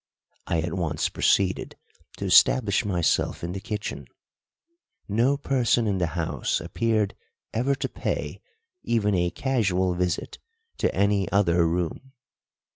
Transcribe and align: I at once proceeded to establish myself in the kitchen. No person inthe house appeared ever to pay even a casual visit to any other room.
I 0.47 0.61
at 0.61 0.73
once 0.73 1.09
proceeded 1.09 1.75
to 2.17 2.25
establish 2.25 2.83
myself 2.83 3.43
in 3.43 3.51
the 3.51 3.59
kitchen. 3.59 4.07
No 5.07 5.37
person 5.37 5.85
inthe 5.85 6.07
house 6.07 6.59
appeared 6.59 7.13
ever 7.53 7.75
to 7.75 7.87
pay 7.87 8.41
even 8.81 9.13
a 9.13 9.29
casual 9.29 9.93
visit 9.93 10.39
to 10.79 10.91
any 10.95 11.31
other 11.31 11.67
room. 11.67 12.13